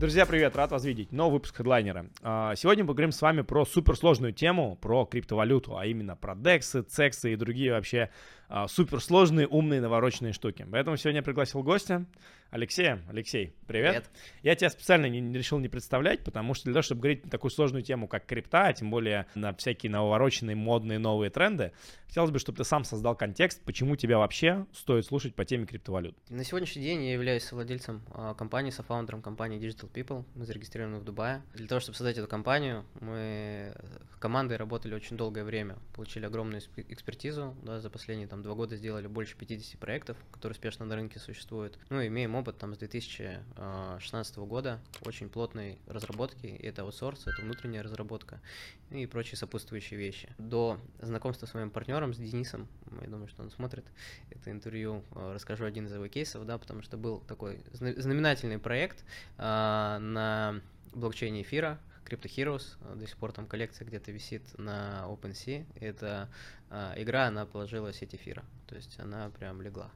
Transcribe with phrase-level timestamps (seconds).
[0.00, 1.12] Друзья, привет, рад вас видеть.
[1.12, 2.06] Новый выпуск хедлайнера.
[2.22, 6.80] А, сегодня мы поговорим с вами про суперсложную тему, про криптовалюту, а именно про дексы,
[6.80, 8.08] цексы и другие вообще
[8.52, 10.66] а, суперсложные, умные, навороченные штуки.
[10.68, 12.04] Поэтому сегодня я пригласил гостя,
[12.50, 13.00] Алексея.
[13.08, 13.92] Алексей, привет.
[13.92, 14.10] привет.
[14.42, 17.30] Я тебя специально не, не решил не представлять, потому что для того, чтобы говорить на
[17.30, 21.70] такую сложную тему, как крипта, а тем более на всякие навороченные, модные, новые тренды,
[22.08, 26.16] хотелось бы, чтобы ты сам создал контекст, почему тебя вообще стоит слушать по теме криптовалют.
[26.28, 30.24] На сегодняшний день я являюсь владельцем э, компании, софаундером компании Digital People.
[30.34, 31.42] Мы зарегистрированы в Дубае.
[31.54, 33.76] Для того, чтобы создать эту компанию, мы
[34.18, 39.06] командой работали очень долгое время, получили огромную экспертизу, да, за последние там два года сделали
[39.06, 41.78] больше 50 проектов, которые успешно на рынке существуют.
[41.88, 46.46] Ну, имеем опыт там с 2016 года очень плотной разработки.
[46.46, 48.40] Это аутсорс, это внутренняя разработка
[48.90, 50.28] и прочие сопутствующие вещи.
[50.38, 52.68] До знакомства с моим партнером, с Денисом,
[53.00, 53.86] я думаю, что он смотрит
[54.30, 59.04] это интервью, э, расскажу один из его кейсов, да, потому что был такой знаменательный проект
[59.38, 60.60] а, на
[60.92, 61.78] блокчейне эфира,
[62.10, 65.64] Crypto Heroes, э, до сих пор там коллекция где-то висит на OpenSea.
[65.76, 66.28] Это
[66.68, 69.90] а, игра, она положила сеть эфира, то есть она прям легла.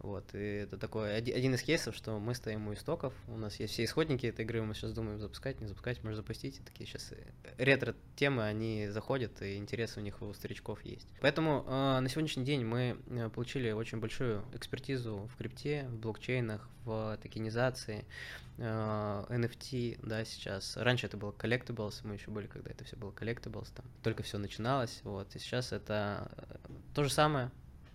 [0.00, 3.74] Вот, и это такой один из кейсов, что мы стоим у истоков, у нас есть
[3.74, 7.12] все исходники этой игры, мы сейчас думаем запускать, не запускать, может запустить, и такие сейчас
[7.12, 7.16] э,
[7.58, 11.06] ретро-темы, они заходят, и интересы у них у старичков есть.
[11.20, 16.66] Поэтому э, на сегодняшний день мы э, получили очень большую экспертизу в крипте, в блокчейнах,
[16.84, 18.06] в токенизации,
[18.56, 20.78] э, NFT, да, сейчас.
[20.78, 24.38] Раньше это было collectibles, мы еще были, когда это все было collectibles, там только все
[24.38, 26.56] начиналось, вот, и сейчас это э,
[26.94, 27.50] то же самое,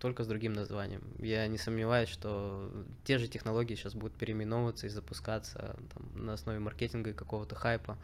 [0.05, 1.01] только с другим названием.
[1.17, 2.71] Я не сомневаюсь, что
[3.05, 7.97] те же технологии сейчас будут переименовываться и запускаться там, на основе маркетинга и какого-то хайпа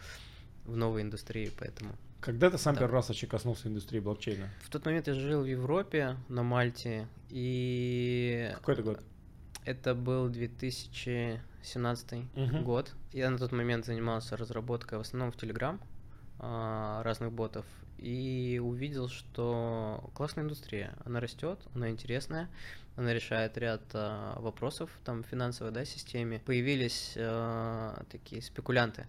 [0.66, 1.95] в новой индустрии, поэтому...
[2.19, 2.79] Когда ты сам да.
[2.79, 4.49] первый раз вообще коснулся индустрии блокчейна?
[4.63, 8.52] В тот момент я жил в Европе, на Мальте, и...
[8.55, 8.99] Какой это год?
[9.63, 12.57] Это был 2017 угу.
[12.63, 12.95] год.
[13.13, 15.79] Я на тот момент занимался разработкой в основном в Telegram
[16.42, 17.66] разных ботов
[18.02, 22.50] и увидел, что классная индустрия, она растет, она интересная,
[22.96, 26.41] она решает ряд э, вопросов там финансовой да, системе.
[26.46, 29.06] Появились э, такие спекулянты,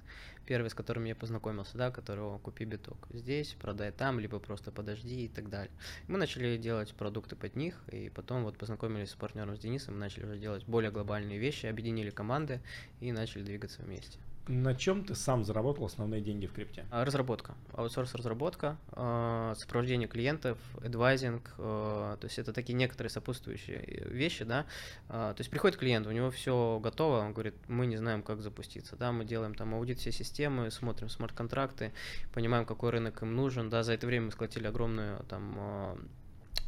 [0.47, 5.25] первый, с которым я познакомился, да, которого купи биток здесь, продай там, либо просто подожди
[5.25, 5.73] и так далее.
[6.07, 10.27] Мы начали делать продукты под них, и потом вот познакомились с партнером с Денисом, начали
[10.27, 12.61] уже делать более глобальные вещи, объединили команды
[13.01, 14.19] и начали двигаться вместе.
[14.49, 16.85] На чем ты сам заработал основные деньги в крипте?
[16.91, 24.45] А, разработка, аутсорс-разработка, а, сопровождение клиентов, адвайзинг, а, то есть это такие некоторые сопутствующие вещи,
[24.45, 24.67] да.
[25.09, 28.97] То есть приходит клиент, у него все готово, он говорит, мы не знаем, как запуститься,
[28.97, 31.93] да, мы делаем там аудит всей системы, смотрим смарт-контракты,
[32.33, 36.01] понимаем, какой рынок им нужен, да, за это время мы сколотили огромную там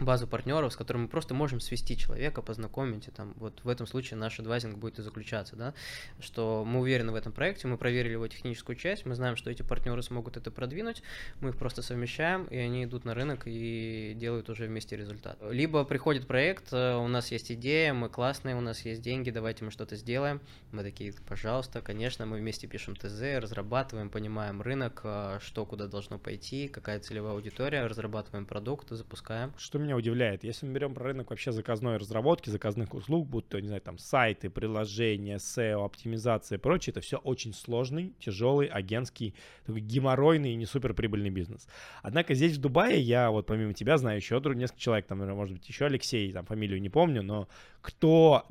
[0.00, 3.86] базу партнеров, с которыми мы просто можем свести человека, познакомить, и там вот в этом
[3.86, 5.74] случае наш адвайзинг будет и заключаться, да,
[6.20, 9.62] что мы уверены в этом проекте, мы проверили его техническую часть, мы знаем, что эти
[9.62, 11.02] партнеры смогут это продвинуть,
[11.40, 15.38] мы их просто совмещаем, и они идут на рынок и делают уже вместе результат.
[15.48, 19.64] Либо приходит проект, э, у нас есть идея, мы классные, у нас есть деньги, давайте
[19.64, 20.40] мы что-то сделаем,
[20.72, 26.18] мы такие, пожалуйста, конечно, мы вместе пишем ТЗ, разрабатываем, понимаем рынок, э, что куда должно
[26.18, 29.52] пойти, какая целевая аудитория, разрабатываем продукт, запускаем.
[29.58, 30.44] Что меня удивляет.
[30.44, 33.98] Если мы берем про рынок вообще заказной разработки, заказных услуг, будь то, не знаю, там
[33.98, 39.34] сайты, приложения, SEO, оптимизация и прочее, это все очень сложный, тяжелый, агентский,
[39.64, 41.66] такой геморройный и не суперприбыльный бизнес.
[42.02, 45.68] Однако здесь в Дубае я вот помимо тебя знаю еще несколько человек, там, может быть,
[45.68, 47.48] еще Алексей, там фамилию не помню, но
[47.80, 48.46] кто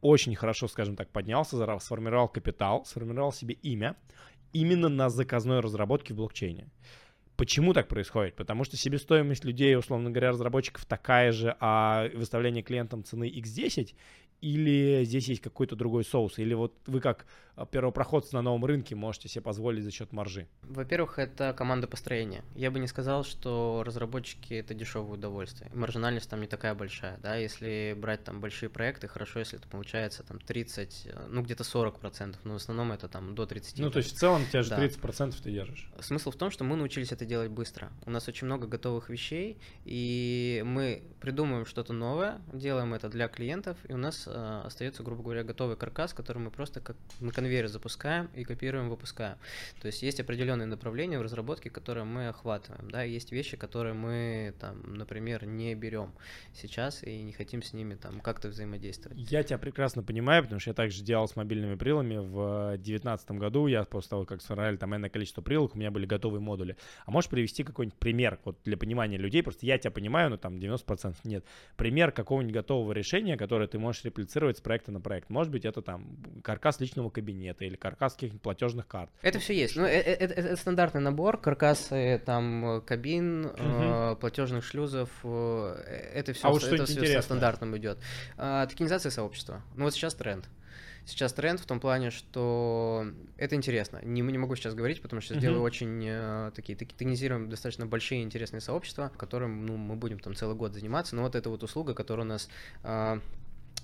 [0.00, 3.96] очень хорошо, скажем так, поднялся, сформировал капитал, сформировал себе имя
[4.52, 6.68] именно на заказной разработке в блокчейне.
[7.38, 8.34] Почему так происходит?
[8.34, 13.94] Потому что себестоимость людей, условно говоря, разработчиков такая же, а выставление клиентам цены X10,
[14.40, 16.40] или здесь есть какой-то другой соус?
[16.40, 17.26] Или вот вы как
[17.58, 20.46] а, первопроходцы на новом рынке можете себе позволить за счет маржи?
[20.62, 22.44] Во-первых, это команда построения.
[22.54, 25.68] Я бы не сказал, что разработчики это дешевое удовольствие.
[25.74, 30.22] Маржинальность там не такая большая, да, если брать там большие проекты, хорошо, если это получается
[30.22, 33.80] там 30, ну где-то 40 процентов, но в основном это там до 30.
[33.80, 34.76] Ну то есть в целом у тебя же да.
[34.76, 35.90] 30 процентов ты держишь.
[35.98, 37.90] Смысл в том, что мы научились это делать быстро.
[38.06, 43.76] У нас очень много готовых вещей, и мы придумываем что-то новое, делаем это для клиентов,
[43.88, 47.47] и у нас э, остается, грубо говоря, готовый каркас, который мы просто как на конвейере
[47.68, 49.36] запускаем и копируем, выпускаем.
[49.80, 54.54] То есть есть определенные направления в разработке, которые мы охватываем, да, есть вещи, которые мы
[54.60, 56.12] там, например, не берем
[56.54, 59.18] сейчас и не хотим с ними там как-то взаимодействовать.
[59.30, 63.66] Я тебя прекрасно понимаю, потому что я также делал с мобильными прилами в 2019 году,
[63.66, 66.76] я после того, как сформировали там энное количество прилок, у меня были готовые модули.
[67.06, 70.56] А можешь привести какой-нибудь пример вот для понимания людей, просто я тебя понимаю, но там
[70.58, 71.44] 90% нет.
[71.76, 75.30] Пример какого-нибудь готового решения, которое ты можешь реплицировать с проекта на проект.
[75.30, 79.10] Может быть, это там каркас личного кабинета, нет, или каркас каких-нибудь платежных карт.
[79.22, 79.76] Это все есть.
[79.76, 83.54] Ну, это, это, это стандартный набор, каркасы, там, кабин, угу.
[83.58, 87.98] э, платежных шлюзов, э, это все, а вот это все со стандартным идет.
[88.36, 89.62] А, токенизация сообщества.
[89.76, 90.48] Ну, вот сейчас тренд
[91.08, 93.06] сейчас тренд в том плане, что
[93.36, 94.00] это интересно.
[94.02, 95.46] Не, не могу сейчас говорить, потому что сейчас uh-huh.
[95.46, 100.34] делаю очень э, такие, такие тонизируем достаточно большие интересные сообщества, которым ну, мы будем там
[100.34, 101.16] целый год заниматься.
[101.16, 102.48] Но вот эта вот услуга, которая у нас
[102.84, 103.20] э,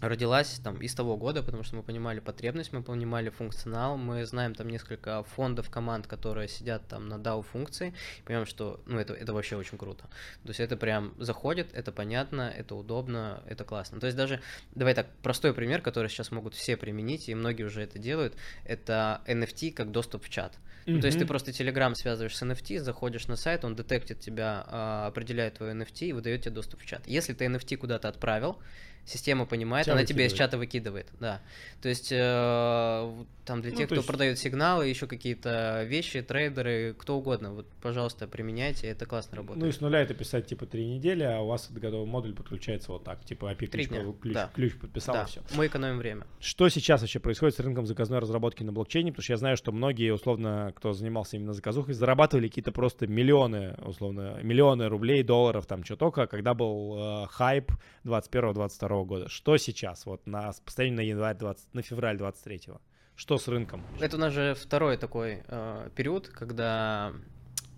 [0.08, 4.54] родилась там из того года, потому что мы понимали потребность, мы понимали функционал, мы знаем
[4.54, 9.32] там несколько фондов команд, которые сидят там на DAO функции, понимаем, что ну это, это
[9.32, 10.04] вообще очень круто.
[10.42, 14.00] То есть это прям заходит, это понятно, это удобно, это классно.
[14.00, 14.40] То есть даже,
[14.74, 18.34] давай так, простой пример, который сейчас могут все применить, и многие уже это делают,
[18.64, 20.58] это NFT как доступ в чат.
[20.86, 21.00] Mm-hmm.
[21.00, 25.06] то есть ты просто Telegram связываешь с NFT, заходишь на сайт, он детектит тебя, а,
[25.06, 27.06] определяет твой NFT и выдает тебе доступ в чат.
[27.06, 28.58] Если ты NFT куда-то отправил,
[29.06, 31.40] система понимает, Тебя она тебе из чата выкидывает, да.
[31.82, 34.06] То есть э, там для ну, тех, кто есть...
[34.06, 39.62] продает сигналы, еще какие-то вещи, трейдеры, кто угодно, вот, пожалуйста, применяйте, это классно работает.
[39.62, 42.34] Ну и с нуля это писать типа три недели, а у вас этот готовый модуль
[42.34, 44.50] подключается вот так, типа API ключ, ключ, да.
[44.54, 45.26] ключ подписал да.
[45.26, 45.42] все.
[45.54, 46.26] Мы экономим время.
[46.40, 49.12] Что сейчас вообще происходит с рынком заказной разработки на блокчейне?
[49.12, 53.76] Потому что я знаю, что многие, условно, кто занимался именно заказухой, зарабатывали какие-то просто миллионы,
[53.84, 57.72] условно, миллионы рублей, долларов, там что только, когда был э, хайп
[58.04, 59.28] 21-22 года.
[59.28, 62.80] Что сейчас, вот на постоянно на январь 20, на февраль 23 -го?
[63.16, 63.82] Что с рынком?
[64.00, 67.12] Это у нас же второй такой э, период, когда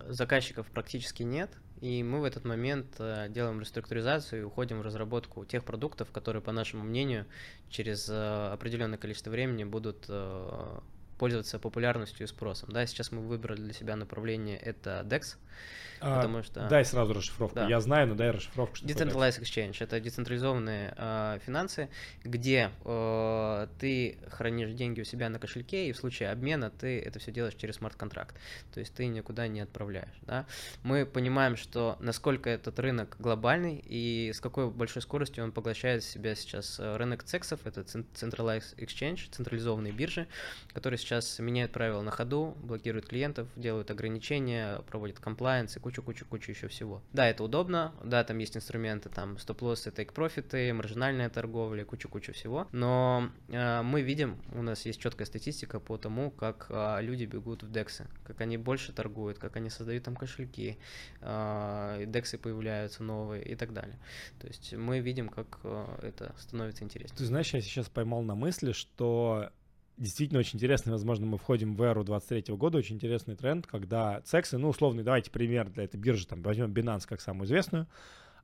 [0.09, 5.45] заказчиков практически нет, и мы в этот момент э, делаем реструктуризацию и уходим в разработку
[5.45, 7.27] тех продуктов, которые, по нашему мнению,
[7.69, 10.81] через э, определенное количество времени будут э,
[11.19, 12.71] пользоваться популярностью и спросом.
[12.71, 15.37] Да, сейчас мы выбрали для себя направление это DEX,
[16.01, 16.69] а, потому что...
[16.69, 17.57] Дай сразу расшифровку.
[17.57, 17.69] Да.
[17.69, 18.77] Я знаю, но дай расшифровку.
[18.77, 21.89] Что Decentralized Exchange— это децентрализованные э, финансы,
[22.25, 27.19] где э, ты хранишь деньги у себя на кошельке, и в случае обмена ты это
[27.19, 28.37] все делаешь через смарт-контракт.
[28.73, 30.17] То есть ты никуда не отправляешь.
[30.23, 30.47] Да?
[30.83, 36.11] Мы понимаем, что насколько этот рынок глобальный и с какой большой скоростью он поглощает в
[36.11, 40.27] себя сейчас э, рынок цексов, это Centralized Exchange, централизованные биржи,
[40.73, 46.69] которые сейчас меняют правила на ходу, блокируют клиентов, делают ограничения, проводят комплайенс и кучу-кучу-кучу еще
[46.69, 47.03] всего.
[47.13, 53.31] Да, это удобно, да, там есть инструменты, там стоп-лоссы, тейк-профиты, маржинальная торговля, кучу-кучу всего, но
[53.49, 57.71] э, мы видим, у нас есть четкая статистика по тому, как э, люди бегут в
[57.71, 60.79] дексы, как они больше торгуют, как они создают там кошельки,
[61.21, 63.99] э, дексы появляются новые и так далее.
[64.41, 67.17] То есть мы видим, как э, это становится интереснее.
[67.17, 69.51] Ты знаешь, я сейчас поймал на мысли, что
[69.97, 70.93] действительно очень интересно.
[70.93, 72.79] Возможно, мы входим в эру 23 года.
[72.79, 77.07] Очень интересный тренд, когда цексы, ну, условный, давайте пример для этой биржи, там, возьмем Binance
[77.07, 77.87] как самую известную,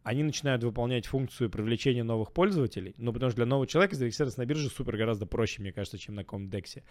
[0.02, 4.46] они начинают выполнять функцию привлечения новых пользователей, ну, потому что для нового человека зарегистрироваться на
[4.46, 6.82] бирже супер гораздо проще, мне кажется, чем на каком-то дексе.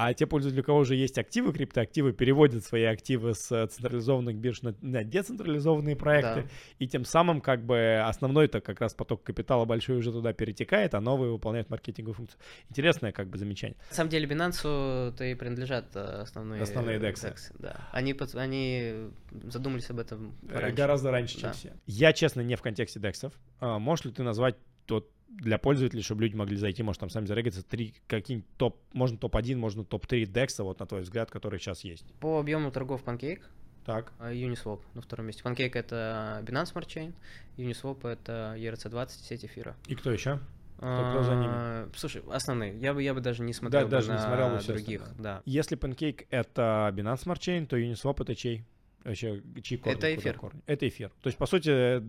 [0.00, 4.62] А те пользователи, у кого уже есть активы, криптоактивы, переводят свои активы с централизованных бирж
[4.62, 6.42] на, на децентрализованные проекты.
[6.42, 6.48] Да.
[6.78, 11.00] И тем самым как бы основной-то как раз поток капитала большой уже туда перетекает, а
[11.00, 12.38] новые выполняют маркетинговую функцию.
[12.70, 13.76] Интересное как бы замечание.
[13.90, 17.14] На самом деле Binance-то и принадлежат э, основные, основные DEX.
[17.14, 17.88] DEX да.
[17.90, 19.10] Они, они
[19.50, 20.76] задумались об этом э, раньше.
[20.76, 21.52] Гораздо раньше, чем да.
[21.54, 21.72] все.
[21.86, 23.32] Я, честно, не в контексте DEX.
[23.58, 24.54] А, можешь ли ты назвать
[24.88, 29.16] тот для пользователей, чтобы люди могли зайти, может, там сами зарегаться, три, какие-нибудь топ, можно
[29.18, 32.04] топ-1, можно топ-3 DEX, вот на твой взгляд, которые сейчас есть.
[32.20, 33.42] По объему торгов Pancake,
[33.84, 34.12] так.
[34.18, 35.42] А, Uniswap на втором месте.
[35.44, 37.14] Pancake это Binance Smart Chain,
[37.56, 39.76] Uniswap это ERC20, сеть эфира.
[39.86, 40.40] И кто еще?
[40.78, 41.52] Кто, кто за ними?
[41.52, 42.78] А, слушай, основные.
[42.78, 45.02] Я бы, я бы даже не смотрел да, даже на не смотрел бы других.
[45.18, 45.42] Да.
[45.44, 48.64] Если Pancake это Binance Smart Chain, то Uniswap это чей?
[49.14, 49.96] Чьи корни?
[49.96, 50.34] Это эфир.
[50.36, 50.60] Корни?
[50.66, 51.10] Это эфир.
[51.22, 52.00] То есть, по сути,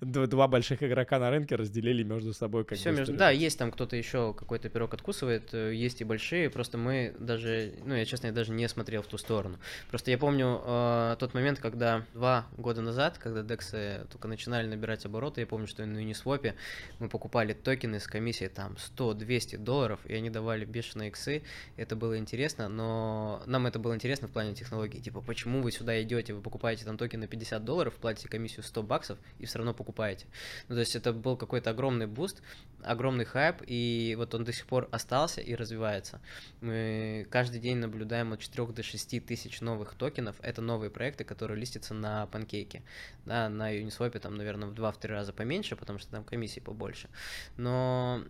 [0.00, 3.14] два больших игрока на рынке разделили между собой как Все между...
[3.14, 7.74] Да, есть там кто-то еще какой-то пирог откусывает, э, есть и большие, просто мы даже,
[7.84, 9.58] ну, я честно, я даже не смотрел в ту сторону.
[9.90, 15.04] Просто я помню э, тот момент, когда два года назад, когда дексы только начинали набирать
[15.04, 16.54] обороты, я помню, что на Uniswap
[16.98, 21.42] мы покупали токены с комиссией там 100-200 долларов, и они давали бешеные иксы,
[21.76, 26.02] это было интересно, но нам это было интересно в плане технологий, типа, почему вы сюда
[26.02, 29.74] идете, вы покупаете там токен на 50 долларов, платите комиссию 100 баксов и все равно
[29.74, 30.26] покупаете.
[30.68, 32.42] Ну, то есть это был какой-то огромный буст,
[32.82, 36.20] огромный хайп, и вот он до сих пор остался и развивается.
[36.60, 40.36] Мы каждый день наблюдаем от 4 до 6 тысяч новых токенов.
[40.40, 42.82] Это новые проекты, которые листятся на панкейке.
[43.24, 47.08] Да, на Uniswap там, наверное, в 2-3 раза поменьше, потому что там комиссии побольше.
[47.56, 48.24] Но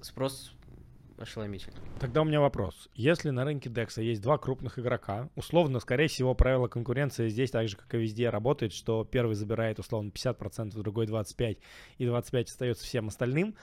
[0.00, 0.52] спрос
[1.18, 1.76] ошеломительно.
[2.00, 2.88] Тогда у меня вопрос.
[2.94, 7.68] Если на рынке DEX есть два крупных игрока, условно, скорее всего, правило конкуренции здесь так
[7.68, 11.58] же, как и везде, работает, что первый забирает условно 50%, другой 25%,
[11.98, 13.54] и 25% остается всем остальным,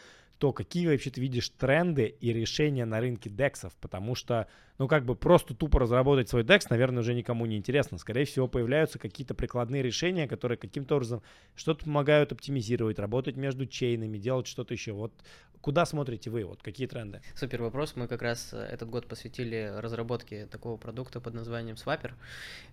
[0.41, 4.47] то какие вообще ты видишь тренды и решения на рынке дексов, потому что,
[4.79, 7.99] ну, как бы просто тупо разработать свой декс, наверное, уже никому не интересно.
[7.99, 11.21] Скорее всего, появляются какие-то прикладные решения, которые каким-то образом
[11.53, 14.93] что-то помогают оптимизировать, работать между чейнами, делать что-то еще.
[14.93, 15.13] Вот
[15.61, 16.43] куда смотрите вы?
[16.43, 17.21] Вот какие тренды?
[17.35, 17.95] Супер вопрос.
[17.95, 22.13] Мы как раз э, этот год посвятили разработке такого продукта под названием Swapper.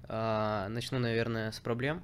[0.05, 2.03] А, начну, наверное, с проблем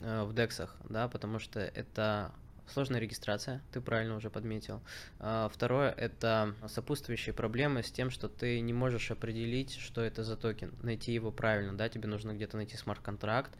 [0.00, 2.32] э, в дексах, да, потому что это
[2.72, 4.80] Сложная регистрация, ты правильно уже подметил.
[5.18, 10.38] А, второе– это сопутствующие проблемы с тем, что ты не можешь определить, что это за
[10.38, 13.50] токен, найти его правильно, да, тебе нужно где-то найти смарт-контракт,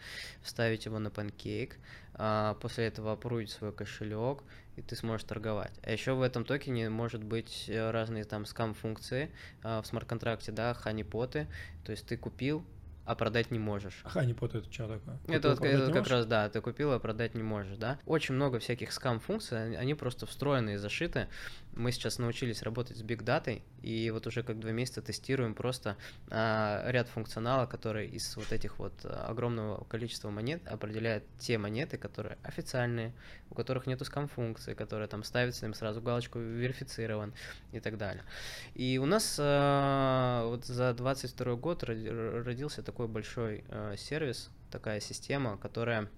[0.40, 1.75] вставить его на Pancake,
[2.14, 4.45] а, после этого approve-ить свой кошелек,
[4.76, 5.78] и ты сможешь торговать.
[5.83, 9.31] А еще в этом токене может быть э, разные там скам-функции
[9.62, 11.49] а, в смарт-контракте, да, honeypot-ы,
[11.85, 12.64] то есть ты купил,
[13.04, 14.00] а продать не можешь.
[14.04, 15.16] А honeypot это что такое?
[15.18, 17.99] Купил, это, вот, это как раз, да, ты купил, а продать не можешь, да.
[18.06, 21.28] Очень много всяких скам-функций, они просто встроены и зашиты.
[21.75, 25.97] Мы сейчас научились работать с Big Data, и вот уже как два месяца тестируем просто
[26.30, 32.38] а, ряд функционала, который из вот этих вот огромного количества монет определяет те монеты, которые
[32.42, 33.14] официальные,
[33.50, 37.32] у которых нету скам-функции, которые там ставится им сразу галочку верифицирован
[37.73, 38.23] и так далее.
[38.75, 45.56] И у нас а, вот за 22 год родился такой большой а, сервис, такая система,
[45.58, 46.08] которая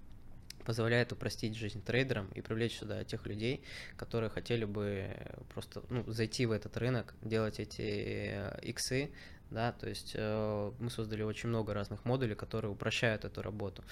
[0.65, 3.63] позволяет упростить жизнь трейдерам и привлечь сюда тех людей,
[3.97, 5.09] которые хотели бы
[5.53, 9.11] просто ну, зайти в этот рынок, делать эти э, иксы,
[9.51, 13.83] да, то есть э, мы создали очень много разных модулей, которые упрощают эту работу.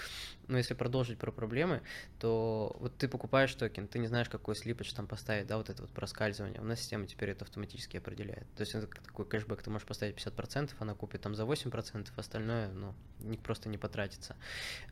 [0.48, 1.82] Но если продолжить про проблемы,
[2.20, 5.82] то вот ты покупаешь токен, ты не знаешь, какой slippage там поставить, да, вот это
[5.82, 6.62] вот проскальзывание.
[6.62, 8.46] У нас система теперь это автоматически определяет.
[8.56, 12.70] То есть это такой кэшбэк, ты можешь поставить 50%, она купит там за 8%, остальное,
[12.70, 12.94] ну,
[13.44, 14.36] просто не потратится.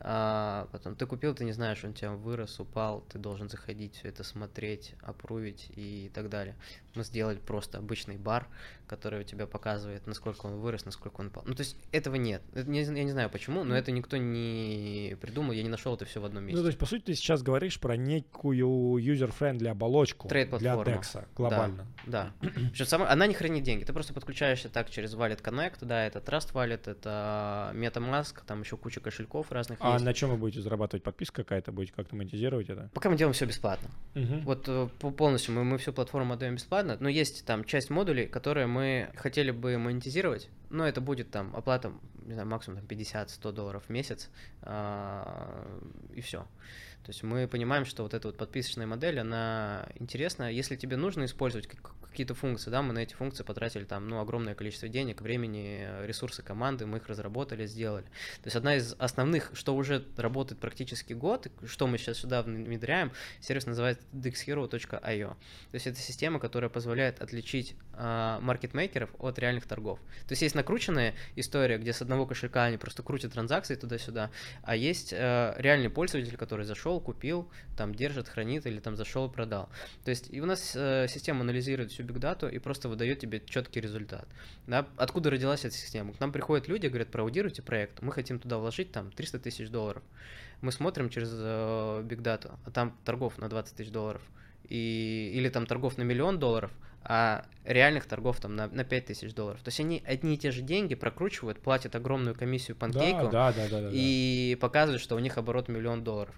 [0.00, 3.96] А, потом ты купил, ты не знаешь, он у тебя вырос, упал, ты должен заходить,
[3.96, 6.56] все это смотреть, опрувить и так далее.
[6.94, 8.48] Мы сделали просто обычный бар,
[8.86, 11.42] который у тебя показывает, насколько он вырос, насколько он упал.
[11.46, 12.42] Ну, то есть этого нет.
[12.54, 16.04] Это не, я не знаю почему, но это никто не придумал, я не нашел это
[16.04, 16.56] все в одном месте.
[16.56, 21.86] Ну, то есть, по сути, ты сейчас говоришь про некую user-friendly оболочку для DEX глобально.
[22.06, 22.48] Да, да.
[22.72, 26.20] Причем сама, она не хранит деньги, ты просто подключаешься так через Wallet Connect, да, это
[26.20, 30.04] Trust Wallet, это MetaMask, там еще куча кошельков разных А есть.
[30.04, 31.02] на чем вы будете зарабатывать?
[31.02, 32.90] Подписка какая-то будете как-то монетизировать это?
[32.94, 33.90] Пока мы делаем все бесплатно.
[34.14, 34.40] Угу.
[34.44, 38.66] Вот э, полностью мы, мы всю платформу отдаем бесплатно, но есть там часть модулей, которые
[38.66, 41.92] мы хотели бы монетизировать, но это будет там оплата,
[42.24, 44.30] не знаю, максимум там 50-100 долларов в месяц,
[44.62, 45.80] а,
[46.14, 46.46] и все.
[47.04, 50.50] То есть мы понимаем, что вот эта вот подписочная модель, она интересна.
[50.50, 51.66] Если тебе нужно использовать
[52.12, 56.42] какие-то функции, да, мы на эти функции потратили там, ну, огромное количество денег, времени, ресурсы
[56.42, 58.04] команды, мы их разработали, сделали.
[58.04, 63.12] То есть одна из основных, что уже работает практически год, что мы сейчас сюда внедряем,
[63.40, 65.28] сервис называется dexhero.io.
[65.28, 69.98] То есть это система, которая позволяет отличить э, маркетмейкеров от реальных торгов.
[70.28, 74.30] То есть есть накрученная история, где с одного кошелька они просто крутят транзакции туда-сюда,
[74.62, 79.70] а есть э, реальный пользователь, который зашел, купил, там держит, хранит или там зашел продал.
[80.04, 83.80] То есть и у нас э, система анализирует всю бигдату и просто выдает тебе четкий
[83.80, 84.26] результат.
[84.66, 84.86] Да?
[84.96, 86.12] Откуда родилась эта система?
[86.12, 90.02] К нам приходят люди, говорят, проаудируйте проект, мы хотим туда вложить там 300 тысяч долларов.
[90.60, 94.22] Мы смотрим через э, бигдату, а там торгов на 20 тысяч долларов.
[94.68, 96.70] И, или там торгов на миллион долларов,
[97.04, 99.60] а реальных торгов там на, на 5 тысяч долларов.
[99.62, 103.68] То есть они одни и те же деньги прокручивают, платят огромную комиссию панкейку да, да,
[103.68, 104.60] да, да, и да.
[104.60, 106.34] показывают, что у них оборот миллион долларов.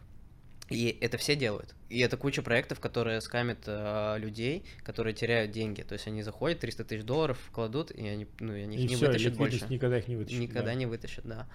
[0.71, 1.75] И это все делают.
[1.90, 5.83] И это куча проектов, которые скамят э, людей, которые теряют деньги.
[5.83, 8.97] То есть они заходят, 300 тысяч долларов кладут, и они, ну, и они их не
[8.97, 9.64] все, вытащат больше.
[9.68, 10.40] никогда их не вытащат.
[10.40, 10.75] Никогда да.
[10.75, 11.47] не вытащат, да.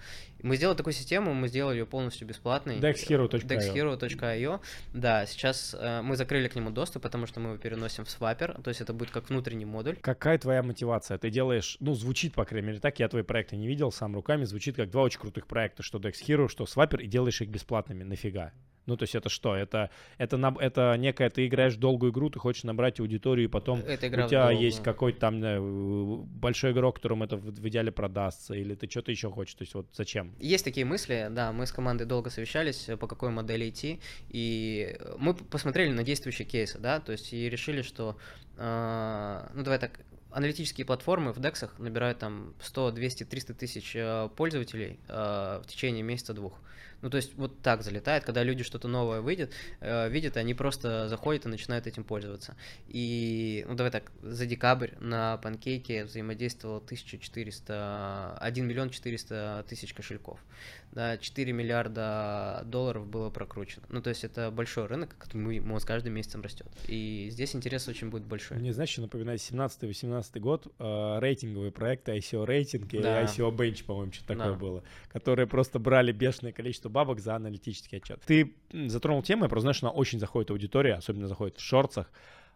[0.42, 2.78] Мы сделали такую систему, мы сделали ее полностью бесплатной.
[2.78, 3.28] dexhero.io.
[3.28, 4.60] dexhero.io.
[4.94, 8.62] Да, сейчас э, мы закрыли к нему доступ, потому что мы его переносим в Swapper,
[8.62, 9.96] то есть это будет как внутренний модуль.
[9.96, 11.18] Какая твоя мотивация?
[11.18, 14.44] Ты делаешь, ну, звучит, по крайней мере, так, я твои проекты не видел сам руками,
[14.44, 18.04] звучит как два очень крутых проекта, что DexHero, что Swapper, и делаешь их бесплатными.
[18.04, 18.52] Нафига?
[18.86, 19.54] Ну, то есть это что?
[19.54, 23.80] Это, это, на, это некая, ты играешь долгую игру, ты хочешь набрать аудиторию, и потом
[23.80, 28.74] это у тебя есть какой-то там большой игрок, которому это в, в идеале продастся, или
[28.74, 30.34] ты что-то еще хочешь, то есть вот зачем?
[30.40, 35.34] Есть такие мысли, да, мы с командой долго совещались, по какой модели идти, и мы
[35.34, 38.16] посмотрели на действующие кейсы, да, то есть и решили, что,
[38.56, 44.28] э, ну, давай так, аналитические платформы в DEX набирают там 100, 200, 300 тысяч э,
[44.36, 46.58] пользователей э, в течение месяца-двух.
[47.02, 51.08] Ну, то есть вот так залетает, когда люди что-то новое выйдет, э, видят, они просто
[51.08, 52.56] заходят и начинают этим пользоваться.
[52.88, 60.38] И, ну, давай так, за декабрь на панкейке взаимодействовало 1400, 1 миллион 400 тысяч кошельков.
[60.92, 63.84] Да, 4 миллиарда долларов было прокручено.
[63.90, 66.66] Ну, то есть это большой рынок, который мы, с каждым месяцем растет.
[66.88, 68.58] И здесь интерес очень будет большой.
[68.58, 73.22] Мне, знаешь, что напоминает 17-18 год, э, рейтинговые проекты, ICO рейтинг и да.
[73.22, 74.44] ICO Bench, по-моему, что-то да.
[74.44, 78.20] такое было, которые просто брали бешеное количество бабок за аналитический отчет.
[78.26, 82.10] Ты затронул тему, я просто знаю, что она очень заходит аудитория, особенно заходит в шорцах.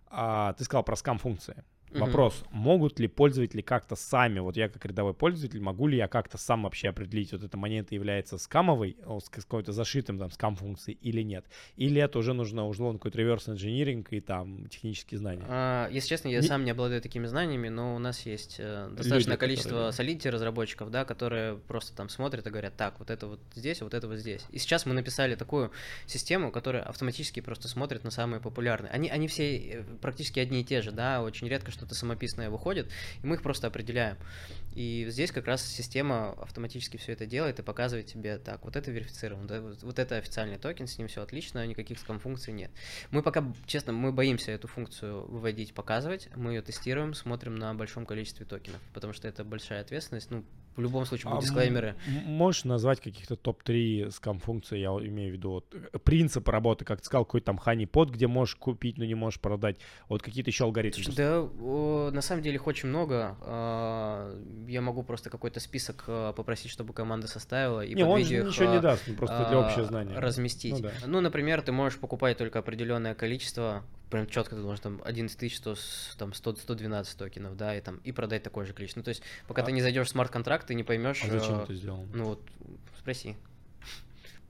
[0.07, 1.65] А, ты сказал про скам-функции.
[1.91, 6.39] Вопрос, могут ли пользователи как-то сами, вот я как рядовой пользователь, могу ли я как-то
[6.39, 11.45] сам вообще определить, вот эта монета является скамовой, с какой-то зашитым там скам-функцией или нет?
[11.77, 15.45] Или это уже нужно, условно, какой-то реверс инжиниринг и там технические знания?
[15.49, 16.47] А, если честно, я не...
[16.47, 20.17] сам не обладаю такими знаниями, но у нас есть э, достаточное Люди, количество которые...
[20.17, 23.95] Solidity разработчиков, да, которые просто там смотрят и говорят, так, вот это вот здесь, вот
[23.95, 24.43] это вот здесь.
[24.51, 25.71] И сейчас мы написали такую
[26.07, 28.91] систему, которая автоматически просто смотрит на самые популярные.
[28.91, 32.91] Они, они все э, практически одни и те же, да, очень редко что-то самописное выходит,
[33.23, 34.17] и мы их просто определяем.
[34.75, 38.91] И здесь как раз система автоматически все это делает и показывает тебе, так, вот это
[38.91, 42.71] верифицировано, да, вот, это официальный токен, с ним все отлично, никаких скам-функций нет.
[43.11, 48.07] Мы пока, честно, мы боимся эту функцию выводить, показывать, мы ее тестируем, смотрим на большом
[48.07, 50.45] количестве токенов, потому что это большая ответственность, ну,
[50.77, 51.95] в любом случае будут а дисклеймеры.
[52.25, 57.07] Можешь назвать каких-то топ-3 скам-функций, я имею в виду вот, э, принцип работы, как ты
[57.07, 59.77] сказал, какой-то там хани-под, где можешь купить, но не можешь продать,
[60.09, 61.15] вот какие-то еще алгоритмы?
[61.15, 61.43] Да,
[62.11, 63.37] на самом деле их очень много.
[63.41, 64.35] А,
[64.67, 68.47] я могу просто какой-то список а, попросить, чтобы команда составила, и не, он же их,
[68.47, 70.19] ничего не даст, просто для общего знания.
[70.19, 70.75] Разместить.
[70.75, 70.91] Ну, да.
[71.07, 73.85] ну, например, ты можешь покупать только определенное количество
[74.15, 75.75] прям четко ты должен там 11 тысяч, 100,
[76.19, 79.01] там 100, 112 токенов, да, и там и продать такое же количество.
[79.01, 79.65] Ну, то есть, пока а...
[79.65, 81.25] ты не зайдешь в смарт-контракт, ты не поймешь.
[81.25, 82.07] А зачем э, это сделано?
[82.15, 82.41] Ну вот,
[83.01, 83.37] спроси.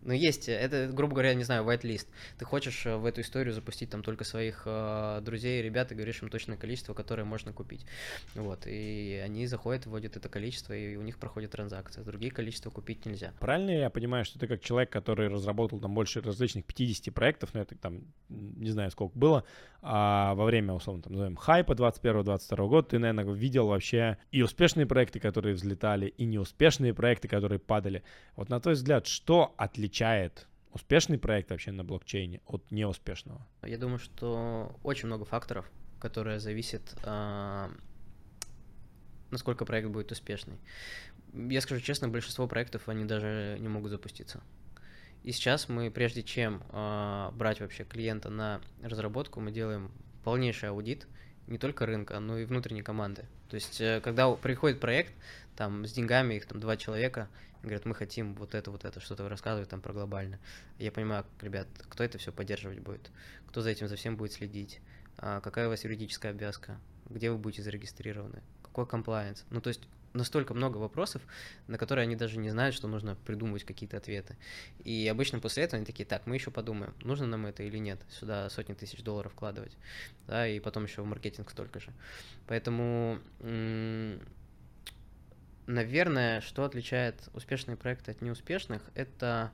[0.05, 2.07] Ну, есть, это, грубо говоря, не знаю, whitelist.
[2.39, 6.23] Ты хочешь э, в эту историю запустить там только своих э, друзей, ребят, и говоришь
[6.23, 7.87] им точное количество, которое можно купить.
[8.35, 12.05] Вот, и они заходят, вводят это количество, и у них проходит транзакция.
[12.05, 13.33] Другие количества купить нельзя.
[13.41, 17.61] Правильно я понимаю, что ты как человек, который разработал там больше различных 50 проектов, ну,
[17.63, 19.45] это там, не знаю, сколько было,
[19.81, 24.85] а во время, условно, там, назовем, хайпа 21-22 года, ты, наверное, видел вообще и успешные
[24.85, 28.03] проекты, которые взлетали, и неуспешные проекты, которые падали.
[28.37, 33.47] Вот на твой взгляд, что отличается отличает успешный проект вообще на блокчейне от неуспешного?
[33.63, 37.69] Я думаю, что очень много факторов, которые зависят, э,
[39.31, 40.59] насколько проект будет успешный.
[41.33, 44.43] Я скажу честно, большинство проектов, они даже не могут запуститься.
[45.23, 49.93] И сейчас мы, прежде чем э, брать вообще клиента на разработку, мы делаем
[50.25, 51.07] полнейший аудит
[51.47, 53.25] не только рынка, но и внутренней команды.
[53.49, 55.13] То есть, э, когда приходит проект,
[55.57, 57.29] там, с деньгами, их там два человека,
[57.63, 60.39] говорят, мы хотим вот это, вот это, что-то рассказывать там про глобально.
[60.79, 63.11] Я понимаю, ребят, кто это все поддерживать будет,
[63.49, 64.81] кто за этим за всем будет следить,
[65.17, 66.79] а какая у вас юридическая обвязка,
[67.09, 69.45] где вы будете зарегистрированы, какой комплайенс.
[69.51, 69.83] Ну, то есть
[70.15, 71.23] настолько много вопросов,
[71.67, 74.37] на которые они даже не знают, что нужно придумывать какие-то ответы.
[74.85, 78.01] И обычно после этого они такие, так, мы еще подумаем, нужно нам это или нет,
[78.09, 79.77] сюда сотни тысяч долларов вкладывать,
[80.27, 81.93] да, и потом еще в маркетинг столько же.
[82.47, 83.19] Поэтому
[85.67, 89.51] Наверное, что отличает успешные проекты от неуспешных, это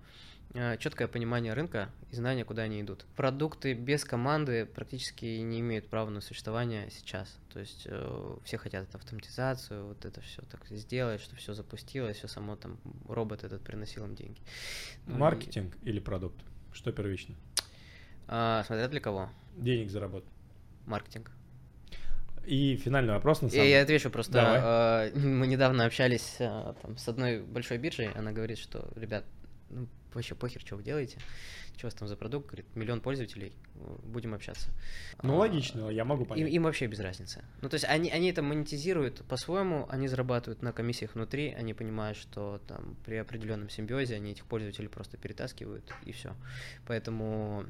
[0.79, 3.05] четкое понимание рынка и знание, куда они идут.
[3.17, 7.39] Продукты без команды практически не имеют права на существование сейчас.
[7.53, 12.29] То есть э, все хотят автоматизацию, вот это все так сделать, чтобы все запустилось, все
[12.29, 14.41] само там, робот этот приносил им деньги.
[15.07, 15.91] Ну, Маркетинг и...
[15.91, 16.41] или продукт?
[16.73, 17.37] Что первично?
[18.27, 19.31] А, смотря для кого.
[19.57, 20.31] Денег заработать.
[20.87, 21.31] Маркетинг.
[22.45, 23.71] И финальный вопрос на самом деле.
[23.71, 24.33] Я отвечу просто.
[24.33, 25.11] Давай.
[25.11, 28.11] Э, мы недавно общались э, там, с одной большой биржей.
[28.13, 29.25] Она говорит, что, ребят,
[29.69, 31.19] ну, вообще похер, что вы делаете.
[31.77, 32.47] Что у вас там за продукт?
[32.47, 33.53] Говорит, миллион пользователей,
[34.05, 34.71] будем общаться.
[35.23, 36.47] Ну, а, логично, я могу понять.
[36.47, 37.45] Им, им вообще без разницы.
[37.63, 42.19] Ну, то есть они, они это монетизируют по-своему, они зарабатывают на комиссиях внутри, они понимают,
[42.19, 46.35] что там при определенном симбиозе они этих пользователей просто перетаскивают, и все.
[46.87, 47.65] Поэтому,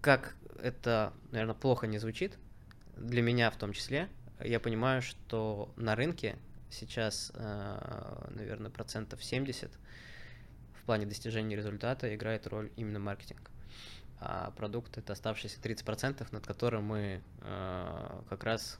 [0.00, 2.38] как это, наверное, плохо не звучит,
[2.96, 4.08] для меня в том числе,
[4.40, 6.36] я понимаю, что на рынке
[6.70, 9.70] сейчас, э, наверное, процентов 70
[10.84, 13.50] в плане достижения результата играет роль именно маркетинг.
[14.20, 18.78] А продукт это оставшиеся 30%, над которым мы э, как раз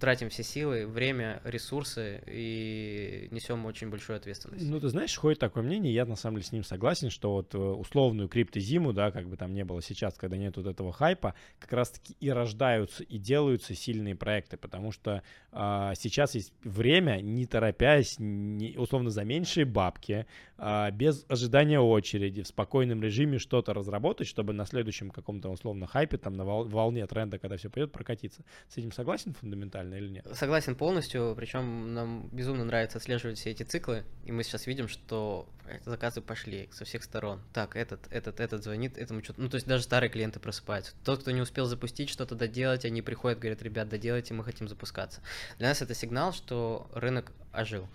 [0.00, 4.68] тратим все силы, время, ресурсы и несем очень большую ответственность.
[4.68, 7.54] Ну, ты знаешь, ходит такое мнение, я на самом деле с ним согласен, что вот
[7.54, 11.34] э, условную криптозиму, да, как бы там не было сейчас, когда нет вот этого хайпа,
[11.58, 17.46] как раз-таки и рождаются, и делаются сильные проекты, потому что а, сейчас есть время, не
[17.46, 24.26] торопясь, не, условно за меньшие бабки, а, без ожидания очереди, в спокойном режиме что-то разработать,
[24.26, 28.44] чтобы на следующем каком-то условно хайпе, там на волне тренда, когда все пойдет, прокатиться.
[28.68, 30.26] С этим согласен фундаментально или нет?
[30.32, 35.48] Согласен полностью, причем нам безумно нравится отслеживать все эти циклы, и мы сейчас видим, что
[35.84, 37.40] заказы пошли со всех сторон.
[37.52, 39.40] Так, этот, этот, этот звонит, этому что-то...
[39.40, 40.92] Ну, то есть даже старые клиенты просыпаются.
[41.04, 45.20] Тот, кто не успел запустить, что-то доделать, они приходят, говорят, ребят, доделайте, мы хотим запускаться.
[45.58, 47.88] Для нас это сигнал, что рынок ожил.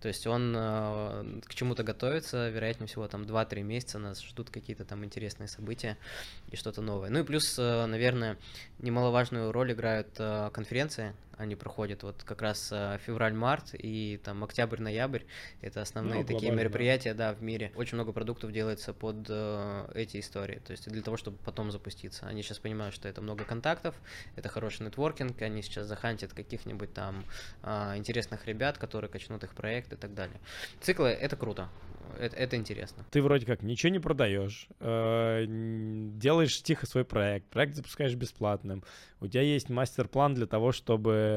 [0.00, 4.84] То есть он э, к чему-то готовится, вероятнее всего, там 2-3 месяца нас ждут какие-то
[4.84, 5.98] там интересные события
[6.50, 7.10] и что-то новое.
[7.10, 8.38] Ну и плюс, э, наверное,
[8.78, 15.22] немаловажную роль играют э, конференции, они проходят вот как раз э, февраль-март и там октябрь-ноябрь.
[15.60, 17.30] Это основные ну, такие мероприятия, да.
[17.30, 17.72] да, в мире.
[17.76, 22.26] Очень много продуктов делается под э, эти истории, то есть для того, чтобы потом запуститься.
[22.26, 23.94] Они сейчас понимают, что это много контактов,
[24.36, 27.24] это хороший нетворкинг, они сейчас захантят каких-нибудь там
[27.62, 30.40] э, интересных ребят, которые качнут их проект и так далее.
[30.80, 31.68] Циклы— это круто
[32.18, 33.04] это, это интересно.
[33.10, 38.82] Ты вроде как ничего не продаешь, э, делаешь тихо свой проект, проект запускаешь бесплатным,
[39.20, 41.27] у тебя есть мастер-план для того, чтобы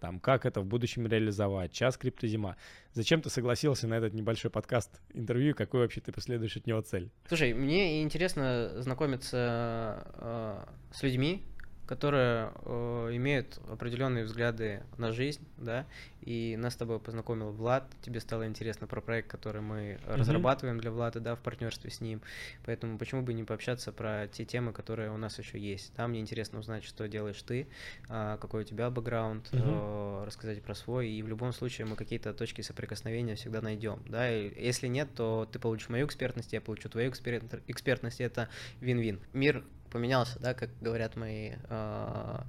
[0.00, 2.56] там как это в будущем реализовать, час криптозима.
[2.92, 7.10] Зачем ты согласился на этот небольшой подкаст интервью, какой вообще ты преследуешь от него цель?
[7.28, 11.44] Слушай, мне интересно знакомиться э, с людьми,
[11.88, 15.86] которые э, имеют определенные взгляды на жизнь, да,
[16.20, 20.16] и нас с тобой познакомил Влад, тебе стало интересно про проект, который мы mm-hmm.
[20.16, 22.20] разрабатываем для Влада, да, в партнерстве с ним,
[22.66, 25.94] поэтому почему бы не пообщаться про те темы, которые у нас еще есть.
[25.94, 27.66] Там мне интересно узнать, что делаешь ты,
[28.10, 30.22] э, какой у тебя бэкграунд, mm-hmm.
[30.22, 34.30] э, рассказать про свой, и в любом случае мы какие-то точки соприкосновения всегда найдем, да,
[34.30, 38.50] и если нет, то ты получишь мою экспертность, я получу твою экспер- экспертность, это
[38.82, 39.20] вин-вин.
[39.32, 42.40] Мир поменялся, да, как говорят мои э,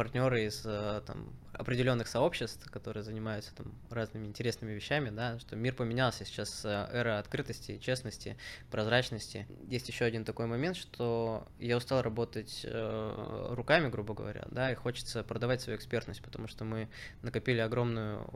[0.00, 5.74] партнеры из э, там, определенных сообществ, которые занимаются там разными интересными вещами, да, что мир
[5.74, 8.38] поменялся сейчас, э, эра открытости, честности,
[8.70, 9.46] прозрачности.
[9.68, 14.74] Есть еще один такой момент, что я устал работать э, руками, грубо говоря, да, и
[14.74, 16.88] хочется продавать свою экспертность, потому что мы
[17.20, 18.26] накопили огромную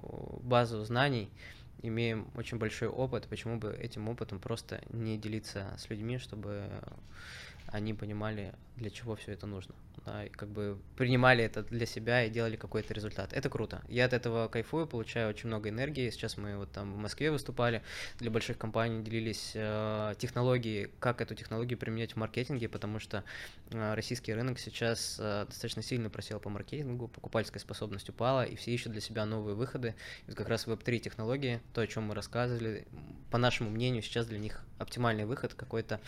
[0.43, 1.31] базу знаний,
[1.87, 6.69] имеем очень большой опыт, почему бы этим опытом просто не делиться с людьми, чтобы
[7.75, 12.25] они понимали, для чего все это нужно да, и как бы принимали это для себя
[12.25, 13.33] и делали какой-то результат.
[13.33, 13.83] Это круто.
[13.89, 16.11] Я от этого кайфую, получаю очень много энергии.
[16.11, 17.83] Сейчас мы вот там в Москве выступали,
[18.19, 23.25] для больших компаний делились э, технологии, как эту технологию применять в маркетинге, потому что
[23.71, 28.73] э, российский рынок сейчас э, достаточно сильно просел по маркетингу, покупательская способность упала, и все
[28.73, 29.95] ищут для себя новые выходы.
[30.27, 32.87] И вот как раз Web3 технологии, то, о чем мы рассказывали,
[33.31, 36.01] по нашему мнению, сейчас для них оптимальный выход какой-то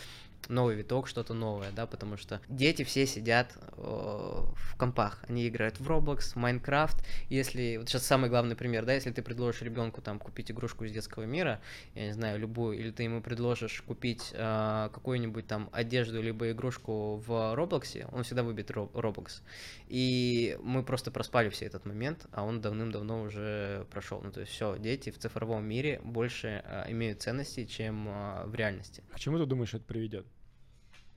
[0.49, 5.81] новый виток, что-то новое, да, потому что дети все сидят э, в компах, они играют
[5.81, 10.03] в Roblox, в Minecraft, если, вот сейчас самый главный пример, да, если ты предложишь ребенку
[10.03, 11.61] там купить игрушку из детского мира,
[11.95, 17.17] я не знаю, любую, или ты ему предложишь купить э, какую-нибудь там одежду либо игрушку
[17.27, 19.43] в Roblox, он всегда выберет Roblox.
[19.89, 24.21] И мы просто проспали все этот момент, а он давным-давно уже прошел.
[24.23, 28.55] Ну, то есть все, дети в цифровом мире больше э, имеют ценности, чем э, в
[28.55, 29.03] реальности.
[29.13, 30.27] К чему ты думаешь, это приведет?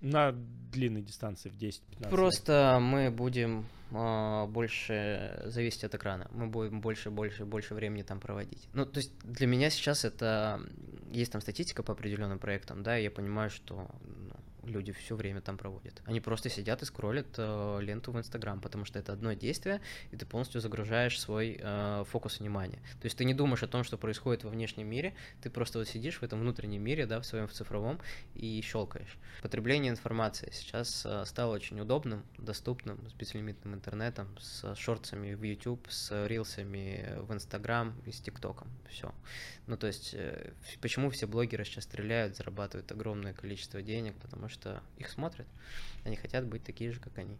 [0.01, 0.31] На
[0.71, 6.27] длинной дистанции в 10-15 Просто мы будем э, больше зависеть от экрана.
[6.31, 8.69] Мы будем больше, больше, больше времени там проводить.
[8.73, 10.61] Ну, то есть для меня сейчас это...
[11.11, 14.35] Есть там статистика по определенным проектам, да, и я понимаю, что ну,
[14.69, 16.01] люди все время там проводят.
[16.05, 20.17] Они просто сидят и скроллят э, ленту в Инстаграм, потому что это одно действие, и
[20.17, 22.79] ты полностью загружаешь свой э, фокус внимания.
[23.01, 25.87] То есть ты не думаешь о том, что происходит во внешнем мире, ты просто вот
[25.87, 27.99] сидишь в этом внутреннем мире, да, в своем в цифровом,
[28.35, 29.17] и щелкаешь.
[29.41, 35.87] Потребление информации сейчас э, стало очень удобным, доступным, с безлимитным интернетом, с шортсами в YouTube,
[35.89, 38.67] с рилсами в Инстаграм и с ТикТоком.
[38.89, 39.13] Все.
[39.67, 44.58] Ну, то есть, э, почему все блогеры сейчас стреляют, зарабатывают огромное количество денег, потому что
[44.97, 45.47] их смотрят,
[46.03, 47.37] они хотят быть такие же, как они.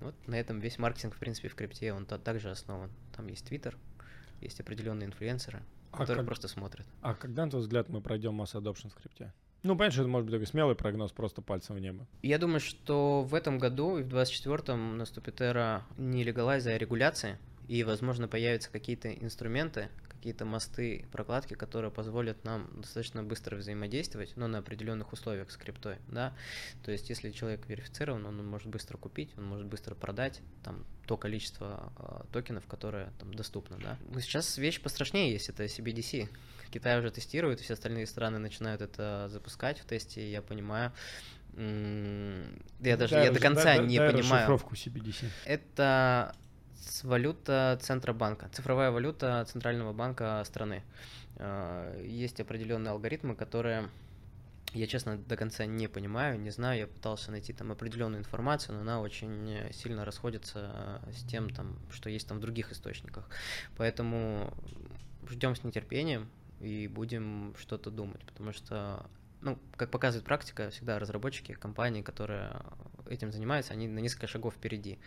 [0.00, 2.90] Вот на этом весь маркетинг, в принципе, в крипте, он также основан.
[3.16, 3.76] Там есть Твиттер,
[4.40, 6.26] есть определенные инфлюенсеры, а которые как...
[6.26, 6.86] просто смотрят.
[7.02, 9.32] А когда, на твой взгляд, мы пройдем масс adoption в крипте?
[9.62, 12.06] Ну, понятно, что это может быть такой смелый прогноз, просто пальцем в небо.
[12.22, 17.36] Я думаю, что в этом году и в 24-м наступит эра не легалайза, а регуляции,
[17.68, 24.48] и, возможно, появятся какие-то инструменты, какие-то мосты, прокладки, которые позволят нам достаточно быстро взаимодействовать, но
[24.48, 26.34] на определенных условиях с криптой, да.
[26.84, 31.16] То есть, если человек верифицирован, он может быстро купить, он может быстро продать, там, то
[31.16, 33.96] количество э, токенов, которое там доступно, да.
[34.12, 36.28] Ну, сейчас вещь пострашнее есть, это CBDC.
[36.70, 40.92] Китай уже тестирует, все остальные страны начинают это запускать в тесте, я понимаю.
[41.56, 44.58] Я даже дай, я до конца дай, не дай понимаю.
[44.58, 45.30] CBDC.
[45.46, 46.36] Это
[47.02, 50.82] валюта Центробанка, цифровая валюта Центрального банка страны.
[51.36, 53.88] А, есть определенные алгоритмы, которые
[54.72, 58.82] я, честно, до конца не понимаю, не знаю, я пытался найти там определенную информацию, но
[58.82, 63.28] она очень сильно расходится с тем, там, что есть там в других источниках.
[63.76, 64.54] Поэтому
[65.28, 66.28] ждем с нетерпением
[66.60, 69.06] и будем что-то думать, потому что
[69.40, 72.62] ну, как показывает практика, всегда разработчики, компании, которые
[73.10, 74.98] этим занимаются, они на несколько шагов впереди.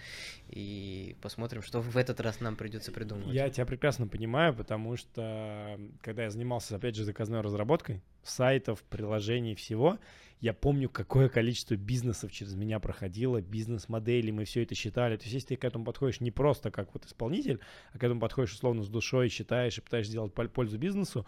[0.49, 3.33] И посмотрим, что в этот раз нам придется придумывать.
[3.33, 9.55] Я тебя прекрасно понимаю, потому что когда я занимался, опять же, заказной разработкой сайтов, приложений,
[9.55, 9.99] всего,
[10.39, 15.15] я помню, какое количество бизнесов через меня проходило, бизнес-модели, мы все это считали.
[15.15, 17.59] То есть, если ты к этому подходишь не просто как вот исполнитель,
[17.93, 21.25] а к этому подходишь условно с душой, считаешь и пытаешься сделать пользу бизнесу,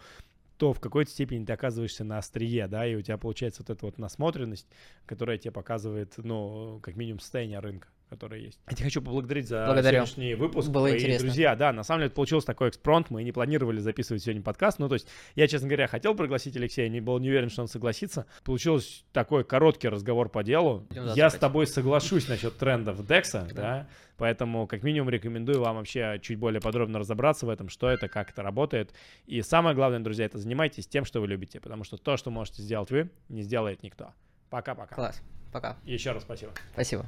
[0.56, 3.86] то в какой-то степени ты оказываешься на острие, да, и у тебя получается вот эта
[3.86, 4.66] вот насмотренность,
[5.04, 8.58] которая тебе показывает, ну, как минимум состояние рынка которая есть.
[8.68, 10.06] Я тебя хочу поблагодарить за Благодарю.
[10.06, 10.68] сегодняшний выпуск.
[10.68, 11.26] Было и, интересно.
[11.26, 14.88] Друзья, да, на самом деле получился такой экспронт, мы не планировали записывать сегодня подкаст, ну,
[14.88, 18.26] то есть я, честно говоря, хотел пригласить Алексея, не был не уверен, что он согласится.
[18.44, 20.86] Получился такой короткий разговор по делу.
[21.14, 26.38] Я с тобой соглашусь насчет трендов Декса, да, поэтому как минимум рекомендую вам вообще чуть
[26.38, 28.92] более подробно разобраться в этом, что это, как это работает.
[29.26, 32.62] И самое главное, друзья, это занимайтесь тем, что вы любите, потому что то, что можете
[32.62, 34.12] сделать вы, не сделает никто.
[34.50, 34.94] Пока-пока.
[34.94, 35.22] Класс.
[35.52, 35.76] Пока.
[35.84, 36.52] Еще раз спасибо.
[36.72, 37.04] Спасибо.